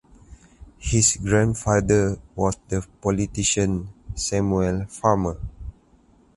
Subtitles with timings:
[0.79, 5.37] His grandfather was the politician Samuel Farmer.